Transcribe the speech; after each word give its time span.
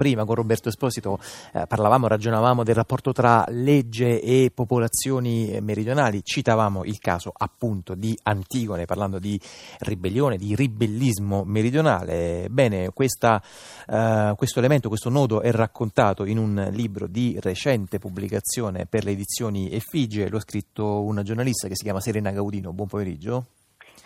Prima 0.00 0.24
con 0.24 0.34
Roberto 0.34 0.70
Esposito 0.70 1.18
eh, 1.52 1.66
parlavamo, 1.66 2.06
ragionavamo 2.06 2.64
del 2.64 2.74
rapporto 2.74 3.12
tra 3.12 3.44
legge 3.48 4.22
e 4.22 4.50
popolazioni 4.50 5.58
meridionali, 5.60 6.22
citavamo 6.24 6.84
il 6.84 6.98
caso 6.98 7.30
appunto 7.36 7.94
di 7.94 8.18
Antigone 8.22 8.86
parlando 8.86 9.18
di 9.18 9.38
ribellione, 9.80 10.38
di 10.38 10.54
ribellismo 10.54 11.44
meridionale. 11.44 12.48
Bene, 12.48 12.88
questa, 12.94 13.42
eh, 13.86 14.32
questo 14.38 14.58
elemento, 14.60 14.88
questo 14.88 15.10
nodo 15.10 15.42
è 15.42 15.50
raccontato 15.50 16.24
in 16.24 16.38
un 16.38 16.70
libro 16.70 17.06
di 17.06 17.36
recente 17.38 17.98
pubblicazione 17.98 18.86
per 18.86 19.04
le 19.04 19.10
edizioni 19.10 19.70
Effigie, 19.70 20.30
lo 20.30 20.38
ha 20.38 20.40
scritto 20.40 21.02
una 21.02 21.22
giornalista 21.22 21.68
che 21.68 21.76
si 21.76 21.82
chiama 21.82 22.00
Serena 22.00 22.30
Gaudino. 22.30 22.72
Buon 22.72 22.88
pomeriggio. 22.88 23.44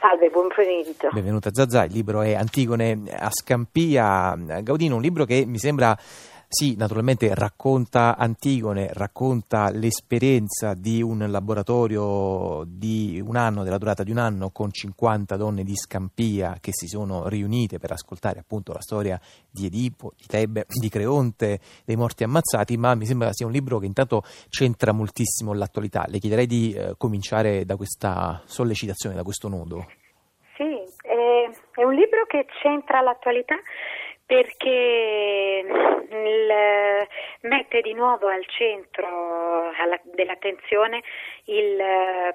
Salve, 0.00 0.30
buon 0.30 0.46
pomeriggio. 0.46 1.08
Benvenuta 1.12 1.50
Zazà, 1.52 1.84
il 1.84 1.92
libro 1.92 2.22
è 2.22 2.34
Antigone 2.34 3.02
a 3.10 3.30
Scampia. 3.32 4.36
Gaudino, 4.62 4.94
un 4.94 5.02
libro 5.02 5.24
che 5.24 5.44
mi 5.44 5.58
sembra 5.58 5.98
sì, 6.50 6.76
naturalmente 6.76 7.34
racconta 7.34 8.16
Antigone, 8.16 8.88
racconta 8.94 9.68
l'esperienza 9.70 10.72
di 10.72 11.02
un 11.02 11.26
laboratorio 11.30 12.64
di 12.66 13.22
un 13.22 13.36
anno, 13.36 13.64
della 13.64 13.76
durata 13.76 14.02
di 14.02 14.10
un 14.10 14.16
anno, 14.16 14.48
con 14.48 14.72
50 14.72 15.36
donne 15.36 15.62
di 15.62 15.76
Scampia 15.76 16.56
che 16.58 16.70
si 16.72 16.86
sono 16.86 17.28
riunite 17.28 17.78
per 17.78 17.92
ascoltare 17.92 18.40
appunto 18.40 18.72
la 18.72 18.80
storia 18.80 19.20
di 19.50 19.66
Edipo, 19.66 20.14
di 20.16 20.24
Tebe, 20.26 20.64
di 20.68 20.88
Creonte, 20.88 21.60
dei 21.84 21.96
morti 21.96 22.24
ammazzati, 22.24 22.78
ma 22.78 22.94
mi 22.94 23.04
sembra 23.04 23.30
sia 23.34 23.44
un 23.44 23.52
libro 23.52 23.78
che 23.78 23.84
intanto 23.84 24.22
c'entra 24.48 24.92
moltissimo 24.92 25.52
l'attualità. 25.52 26.06
Le 26.08 26.18
chiederei 26.18 26.46
di 26.46 26.72
eh, 26.72 26.94
cominciare 26.96 27.66
da 27.66 27.76
questa 27.76 28.40
sollecitazione, 28.46 29.14
da 29.14 29.22
questo 29.22 29.48
nodo. 29.48 29.86
Sì, 30.56 30.64
è, 31.02 31.50
è 31.74 31.84
un 31.84 31.92
libro 31.92 32.24
che 32.26 32.46
c'entra 32.62 33.02
l'attualità 33.02 33.56
perché 34.28 35.64
il, 35.64 37.08
mette 37.48 37.80
di 37.80 37.94
nuovo 37.94 38.26
al 38.26 38.44
centro 38.46 39.72
alla, 39.74 39.98
dell'attenzione 40.02 41.02
il, 41.44 41.80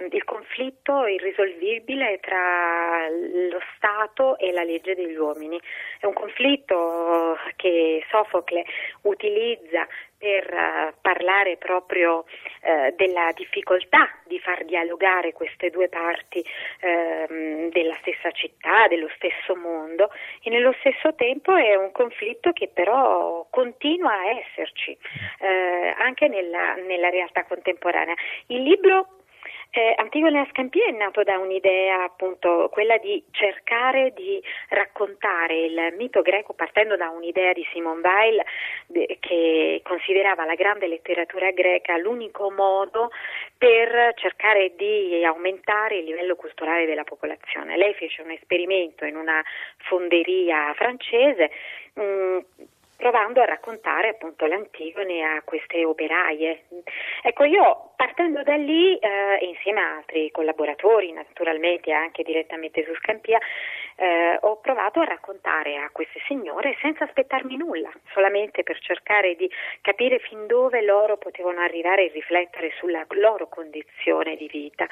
il, 0.09 0.23
conflitto 0.23 1.05
irrisolvibile 1.05 2.19
tra 2.19 3.07
lo 3.09 3.59
Stato 3.75 4.39
e 4.39 4.51
la 4.51 4.63
legge 4.63 4.95
degli 4.95 5.15
uomini. 5.15 5.61
È 5.99 6.07
un 6.07 6.13
conflitto 6.13 7.37
che 7.57 8.03
Sofocle 8.09 8.65
utilizza 9.03 9.87
per 10.17 10.51
uh, 10.51 10.93
parlare 10.99 11.57
proprio 11.57 12.25
uh, 12.63 12.93
della 12.95 13.31
difficoltà 13.33 14.09
di 14.25 14.39
far 14.39 14.65
dialogare 14.65 15.33
queste 15.33 15.69
due 15.69 15.89
parti 15.89 16.39
uh, 16.39 17.69
della 17.69 17.95
stessa 18.01 18.31
città, 18.31 18.87
dello 18.87 19.09
stesso 19.15 19.55
mondo 19.55 20.09
e 20.41 20.49
nello 20.49 20.73
stesso 20.79 21.13
tempo 21.15 21.55
è 21.55 21.75
un 21.75 21.91
conflitto 21.91 22.51
che 22.51 22.69
però 22.73 23.45
continua 23.49 24.11
a 24.11 24.39
esserci 24.39 24.97
eh, 25.39 25.93
anche 25.97 26.27
nella, 26.27 26.75
nella 26.75 27.09
realtà 27.09 27.43
contemporanea. 27.45 28.15
Il 28.47 28.63
libro 28.63 29.22
eh, 29.75 29.95
Antigone 29.97 30.39
a 30.39 30.47
Scampia 30.51 30.85
è 30.85 30.91
nato 30.91 31.23
da 31.23 31.39
un'idea 31.39 32.03
appunto 32.03 32.69
quella 32.71 32.97
di 32.99 33.23
cercare 33.31 34.13
di 34.13 34.39
raccontare 34.69 35.65
il 35.65 35.95
mito 35.97 36.21
greco 36.21 36.53
partendo 36.53 36.95
da 36.95 37.09
un'idea 37.09 37.53
di 37.53 37.65
Simone 37.71 38.01
Weil 38.01 38.43
che 39.19 39.81
considerava 39.83 40.45
la 40.45 40.53
grande 40.53 40.85
letteratura 40.85 41.49
greca 41.49 41.97
l'unico 41.97 42.51
modo 42.51 43.09
per 43.57 44.13
cercare 44.15 44.75
di 44.75 45.25
aumentare 45.25 45.97
il 45.97 46.05
livello 46.05 46.35
culturale 46.35 46.85
della 46.85 47.03
popolazione. 47.03 47.75
Lei 47.75 47.95
fece 47.95 48.21
un 48.21 48.29
esperimento 48.29 49.05
in 49.05 49.15
una 49.15 49.43
fonderia 49.77 50.71
francese 50.75 51.49
mh, 51.95 52.01
mm, 52.03 52.37
provando 53.03 53.41
a 53.41 53.45
raccontare 53.45 54.09
appunto 54.09 54.45
l'Antigone 54.45 55.23
a 55.23 55.41
queste 55.43 55.83
operaie. 55.83 56.65
Ecco, 57.21 57.43
io 57.43 57.92
partendo 58.03 58.43
da 58.43 58.57
lì, 58.57 58.97
eh, 58.97 59.45
insieme 59.45 59.79
a 59.79 59.95
altri 59.95 60.29
collaboratori, 60.29 61.13
naturalmente 61.13 61.93
anche 61.93 62.23
direttamente 62.23 62.83
su 62.83 62.93
Scampia, 62.95 63.39
eh, 63.95 64.37
ho 64.41 64.57
provato 64.57 64.99
a 64.99 65.05
raccontare 65.05 65.77
a 65.77 65.89
queste 65.89 66.19
signore 66.27 66.75
senza 66.81 67.05
aspettarmi 67.05 67.55
nulla, 67.55 67.89
solamente 68.11 68.63
per 68.63 68.77
cercare 68.79 69.35
di 69.35 69.49
capire 69.79 70.19
fin 70.19 70.47
dove 70.47 70.81
loro 70.81 71.15
potevano 71.15 71.61
arrivare 71.61 72.07
e 72.07 72.11
riflettere 72.11 72.73
sulla 72.77 73.05
loro 73.11 73.47
condizione 73.47 74.35
di 74.35 74.49
vita. 74.51 74.85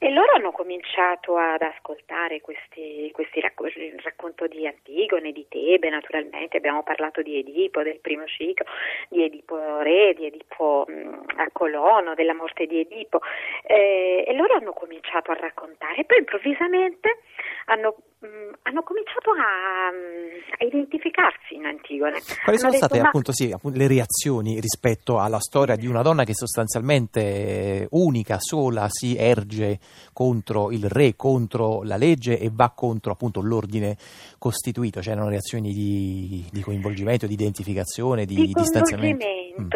E 0.00 0.10
loro 0.10 0.30
hanno 0.32 0.52
cominciato 0.52 1.36
ad 1.36 1.60
ascoltare 1.60 2.40
questi, 2.40 3.10
questi 3.12 3.40
racc- 3.40 3.74
il 3.74 3.98
racconto 4.00 4.46
di 4.46 4.64
Antigone, 4.64 5.32
di 5.32 5.44
Tebe, 5.48 5.90
naturalmente 5.90 6.56
abbiamo 6.56 6.84
parlato 6.84 7.20
di 7.20 7.36
Edipo, 7.40 7.82
del 7.82 7.98
primo 7.98 8.24
ciclo, 8.26 8.64
di 9.08 9.24
Edipo 9.24 9.80
Re, 9.80 10.14
di 10.14 10.26
Edipo 10.26 10.84
mh, 10.86 11.24
a 11.38 11.48
Colono, 11.50 12.14
della 12.14 12.34
morte 12.38 12.66
di 12.66 12.80
Edipo. 12.80 13.20
Eh, 13.66 14.24
e 14.26 14.34
loro 14.34 14.54
hanno 14.54 14.72
cominciato 14.72 15.32
a 15.32 15.34
raccontare, 15.34 16.00
e 16.00 16.04
poi 16.04 16.18
improvvisamente 16.18 17.18
hanno, 17.66 17.96
mh, 18.20 18.26
hanno 18.62 18.82
cominciato 18.82 19.30
a, 19.32 19.88
a, 19.88 20.64
identificarsi 20.64 21.54
in 21.54 21.66
Antigone. 21.66 22.20
Quali 22.20 22.58
hanno 22.58 22.58
sono 22.58 22.72
state 22.72 23.00
ma... 23.00 23.08
appunto, 23.08 23.32
sì, 23.32 23.52
le 23.74 23.86
reazioni 23.86 24.60
rispetto 24.60 25.18
alla 25.18 25.40
storia 25.40 25.76
di 25.76 25.86
una 25.86 26.02
donna 26.02 26.24
che 26.24 26.34
sostanzialmente 26.34 27.86
unica, 27.90 28.36
sola, 28.38 28.86
si 28.88 29.16
erge 29.16 29.78
contro 30.12 30.70
il 30.70 30.88
re, 30.88 31.14
contro 31.16 31.82
la 31.82 31.96
legge 31.96 32.38
e 32.38 32.50
va 32.52 32.72
contro 32.74 33.12
appunto 33.12 33.40
l'ordine 33.40 33.96
costituito? 34.38 35.00
C'erano 35.00 35.28
reazioni 35.28 35.72
di, 35.72 36.46
di 36.50 36.60
coinvolgimento, 36.62 37.26
di 37.26 37.34
identificazione, 37.34 38.24
di, 38.24 38.34
di 38.34 38.52
distanziamento? 38.52 39.26
Mm. 39.60 39.66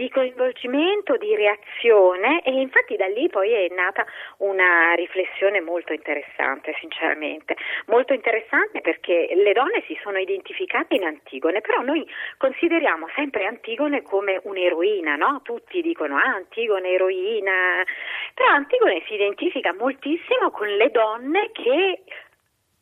Di 0.00 0.08
coinvolgimento, 0.08 1.18
di 1.18 1.36
reazione 1.36 2.40
e 2.42 2.52
infatti 2.52 2.96
da 2.96 3.04
lì 3.04 3.28
poi 3.28 3.52
è 3.52 3.68
nata 3.68 4.06
una 4.38 4.94
riflessione 4.94 5.60
molto 5.60 5.92
interessante, 5.92 6.74
sinceramente. 6.80 7.54
Molto 7.88 8.14
interessante 8.14 8.80
perché 8.80 9.28
le 9.34 9.52
donne 9.52 9.82
si 9.86 9.98
sono 10.02 10.16
identificate 10.16 10.94
in 10.94 11.04
Antigone, 11.04 11.60
però 11.60 11.82
noi 11.82 12.08
consideriamo 12.38 13.08
sempre 13.14 13.44
Antigone 13.44 14.00
come 14.00 14.40
un'eroina, 14.42 15.16
no? 15.16 15.42
Tutti 15.44 15.82
dicono 15.82 16.16
ah, 16.16 16.32
Antigone 16.32 16.92
eroina, 16.92 17.84
però 18.32 18.48
Antigone 18.52 19.02
si 19.06 19.12
identifica 19.12 19.74
moltissimo 19.74 20.50
con 20.50 20.68
le 20.68 20.90
donne 20.90 21.50
che 21.52 22.04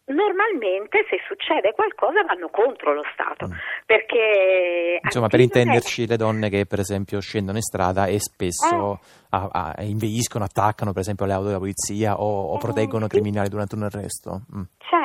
normalmente 0.09 1.05
se 1.09 1.19
succede 1.27 1.73
qualcosa 1.73 2.23
vanno 2.25 2.49
contro 2.49 2.95
lo 2.95 3.03
Stato. 3.13 3.49
Mm. 3.49 3.53
Perché 3.87 5.01
Insomma, 5.03 5.29
per 5.29 5.41
intenderci, 5.41 6.07
le 6.07 6.17
donne 6.17 6.49
che 6.49 6.67
per 6.67 6.81
esempio 6.81 7.21
scendono 7.21 7.57
in 7.57 7.63
strada 7.63 8.07
e 8.07 8.19
spesso 8.21 9.01
eh. 9.03 9.07
a, 9.31 9.75
a, 9.77 9.83
inveiscono, 9.83 10.45
attaccano 10.45 10.93
per 10.93 11.03
esempio 11.03 11.27
le 11.27 11.33
auto 11.33 11.47
della 11.47 11.59
polizia 11.59 12.21
o, 12.21 12.53
o 12.53 12.57
eh, 12.57 12.59
proteggono 12.59 13.05
sì. 13.05 13.11
criminali 13.11 13.49
durante 13.49 13.75
un 13.75 13.85
arresto. 13.85 14.43
Mm. 14.55 14.63
Certo, 14.79 14.98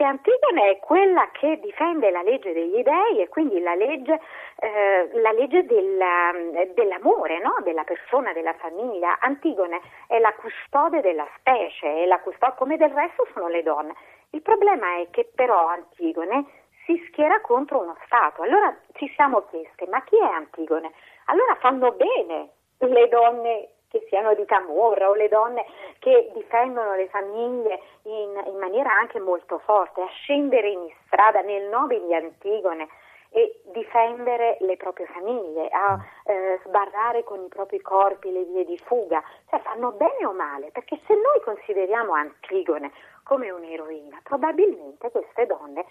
perché 0.00 0.04
Antigone 0.04 0.70
è 0.70 0.78
quella 0.78 1.28
che 1.30 1.60
difende 1.60 2.10
la 2.10 2.22
legge 2.22 2.54
degli 2.54 2.82
dei 2.82 3.20
e 3.20 3.28
quindi 3.28 3.60
la 3.60 3.74
legge, 3.74 4.18
eh, 4.56 5.10
la 5.20 5.32
legge 5.32 5.66
della, 5.66 6.32
dell'amore, 6.74 7.38
no? 7.40 7.56
della 7.62 7.84
persona, 7.84 8.32
della 8.32 8.54
famiglia. 8.54 9.18
Antigone 9.20 9.80
è 10.06 10.18
la 10.18 10.32
custode 10.32 11.02
della 11.02 11.28
specie, 11.36 12.06
la 12.06 12.18
custode, 12.20 12.54
come 12.56 12.78
del 12.78 12.90
resto 12.90 13.26
sono 13.34 13.48
le 13.48 13.62
donne. 13.62 13.94
Il 14.30 14.40
problema 14.40 14.96
è 15.00 15.08
che 15.10 15.28
però 15.34 15.66
Antigone 15.66 16.46
si 16.86 16.96
schiera 17.08 17.40
contro 17.42 17.82
uno 17.82 17.96
Stato. 18.06 18.42
Allora 18.42 18.74
ci 18.94 19.06
siamo 19.14 19.44
chieste, 19.50 19.86
ma 19.88 20.02
chi 20.04 20.16
è 20.16 20.32
Antigone? 20.32 20.92
Allora 21.26 21.54
fanno 21.56 21.92
bene 21.92 22.48
le 22.78 23.08
donne 23.08 23.68
che 23.90 24.06
siano 24.08 24.34
di 24.34 24.44
Camorra 24.44 25.10
o 25.10 25.14
le 25.14 25.28
donne 25.28 25.66
che 25.98 26.30
difendono 26.32 26.94
le 26.94 27.08
famiglie 27.08 27.80
in, 28.02 28.42
in 28.46 28.56
maniera 28.58 28.90
anche 28.92 29.18
molto 29.18 29.58
forte, 29.58 30.00
a 30.00 30.06
scendere 30.06 30.70
in 30.70 30.88
strada 31.06 31.40
nel 31.40 31.68
nome 31.68 32.00
di 32.00 32.14
Antigone 32.14 32.88
e 33.32 33.60
difendere 33.72 34.56
le 34.60 34.76
proprie 34.76 35.06
famiglie, 35.06 35.68
a 35.68 35.98
eh, 36.24 36.60
sbarrare 36.64 37.22
con 37.22 37.42
i 37.44 37.48
propri 37.48 37.80
corpi 37.80 38.32
le 38.32 38.44
vie 38.44 38.64
di 38.64 38.78
fuga, 38.78 39.22
cioè 39.48 39.60
fanno 39.60 39.92
bene 39.92 40.26
o 40.26 40.32
male, 40.32 40.70
perché 40.72 40.98
se 41.06 41.14
noi 41.14 41.40
consideriamo 41.44 42.12
Antigone 42.12 42.90
come 43.22 43.50
un'eroina, 43.50 44.20
probabilmente 44.24 45.10
queste 45.10 45.46
donne 45.46 45.84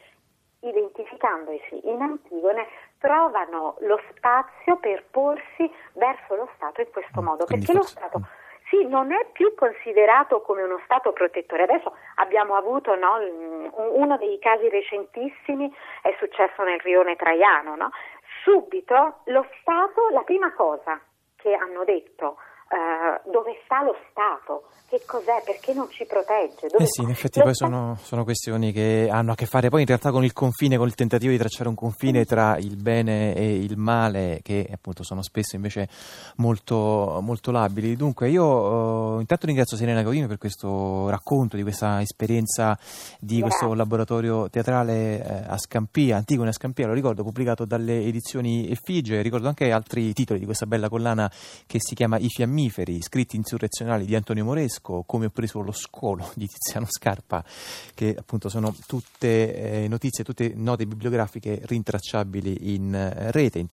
identificandosi 0.61 1.87
in 1.89 2.01
Antigone, 2.01 2.67
trovano 2.99 3.75
lo 3.79 3.99
spazio 4.15 4.77
per 4.77 5.05
porsi 5.09 5.71
verso 5.93 6.35
lo 6.35 6.49
Stato 6.55 6.81
in 6.81 6.91
questo 6.91 7.21
modo, 7.21 7.45
Quindi 7.45 7.65
perché 7.65 7.79
forse... 7.79 7.99
lo 7.99 8.07
Stato 8.07 8.27
sì, 8.69 8.85
non 8.85 9.11
è 9.11 9.25
più 9.31 9.55
considerato 9.55 10.41
come 10.41 10.61
uno 10.61 10.79
Stato 10.83 11.11
protettore. 11.11 11.63
Adesso 11.63 11.91
abbiamo 12.15 12.55
avuto 12.55 12.95
no, 12.95 13.17
uno 13.93 14.17
dei 14.17 14.37
casi 14.39 14.69
recentissimi, 14.69 15.73
è 16.03 16.15
successo 16.19 16.63
nel 16.63 16.79
rione 16.79 17.15
Traiano. 17.15 17.75
No? 17.75 17.89
Subito 18.43 19.21
lo 19.25 19.47
Stato, 19.59 20.09
la 20.11 20.21
prima 20.21 20.53
cosa 20.53 21.01
che 21.35 21.53
hanno 21.53 21.83
detto 21.83 22.37
uh, 23.23 23.31
dove 23.31 23.59
sta 23.65 23.83
lo 23.83 23.95
Stato, 24.09 24.63
che 24.87 25.01
cos'è, 25.05 25.41
perché 25.45 25.73
non 25.73 25.87
ci 25.89 26.05
protegge. 26.05 26.67
Dove 26.67 26.83
eh 26.83 26.87
sì, 26.87 27.01
in 27.01 27.09
effetti 27.09 27.39
poi 27.41 27.53
sono, 27.53 27.97
sono, 28.01 28.23
questioni 28.23 28.71
che 28.71 29.07
hanno 29.11 29.33
a 29.33 29.35
che 29.35 29.45
fare 29.45 29.69
poi 29.69 29.81
in 29.81 29.87
realtà 29.87 30.11
con 30.11 30.23
il 30.23 30.33
confine, 30.33 30.77
con 30.77 30.87
il 30.87 30.95
tentativo 30.95 31.31
di 31.31 31.37
tracciare 31.37 31.69
un 31.69 31.75
confine 31.75 32.25
tra 32.25 32.57
il 32.57 32.75
bene 32.75 33.35
e 33.35 33.55
il 33.57 33.77
male, 33.77 34.39
che 34.43 34.67
appunto 34.71 35.03
sono 35.03 35.21
spesso 35.21 35.55
invece 35.55 35.87
molto, 36.37 37.19
molto 37.21 37.51
labili. 37.51 37.95
Dunque 37.95 38.29
io 38.29 38.45
uh, 38.45 39.19
intanto 39.19 39.45
ringrazio 39.45 39.77
Serena 39.77 40.01
Gaudino 40.01 40.27
per 40.27 40.37
questo 40.37 41.09
racconto 41.09 41.55
di 41.55 41.63
questa 41.63 42.01
esperienza 42.01 42.77
di 43.19 43.39
Grazie. 43.39 43.41
questo 43.41 43.73
laboratorio 43.73 44.49
teatrale 44.49 45.23
eh, 45.23 45.43
a 45.47 45.57
Scampia, 45.57 46.17
Antigone 46.17 46.49
a 46.49 46.53
Scampia, 46.53 46.87
lo 46.87 46.93
ricordo, 46.93 47.23
pubblicato 47.23 47.65
dalle 47.65 48.03
edizioni 48.03 48.69
Effigie, 48.69 49.21
ricordo 49.21 49.47
anche 49.47 49.71
altri 49.71 50.13
titoli 50.13 50.39
di 50.39 50.45
questa 50.45 50.65
bella 50.65 50.89
collana 50.89 51.31
che 51.67 51.77
si 51.79 51.95
chiama 51.95 52.17
I 52.17 52.27
fiammiferi, 52.27 52.98
scritti 53.01 53.35
insurrezionali 53.35 54.05
di 54.05 54.15
Antonio 54.15 54.43
Moresco, 54.43 55.03
come 55.05 55.27
ho 55.27 55.29
preso 55.29 55.61
lo 55.61 55.71
scolo 55.71 56.31
di 56.35 56.47
Tiziano 56.47 56.87
Scarpa, 56.89 57.43
che 57.93 58.15
appunto 58.17 58.49
sono 58.49 58.75
tutte 58.87 59.83
eh, 59.83 59.87
notizie, 59.87 60.23
tutte 60.23 60.53
note 60.55 60.85
bibliografiche 60.85 61.61
rintracciabili 61.63 62.73
in 62.73 62.93
eh, 62.93 63.31
rete. 63.31 63.59